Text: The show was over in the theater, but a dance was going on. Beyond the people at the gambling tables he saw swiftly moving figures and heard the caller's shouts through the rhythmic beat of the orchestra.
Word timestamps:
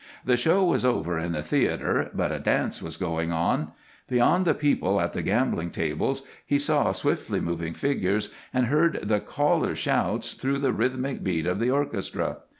The 0.25 0.35
show 0.35 0.65
was 0.65 0.83
over 0.83 1.19
in 1.19 1.33
the 1.33 1.43
theater, 1.43 2.09
but 2.15 2.31
a 2.31 2.39
dance 2.39 2.81
was 2.81 2.97
going 2.97 3.31
on. 3.31 3.71
Beyond 4.09 4.45
the 4.45 4.55
people 4.55 4.99
at 4.99 5.13
the 5.13 5.21
gambling 5.21 5.69
tables 5.69 6.23
he 6.43 6.57
saw 6.57 6.91
swiftly 6.91 7.39
moving 7.39 7.75
figures 7.75 8.33
and 8.51 8.65
heard 8.65 9.01
the 9.03 9.19
caller's 9.19 9.77
shouts 9.77 10.33
through 10.33 10.57
the 10.57 10.73
rhythmic 10.73 11.23
beat 11.23 11.45
of 11.45 11.59
the 11.59 11.69
orchestra. 11.69 12.37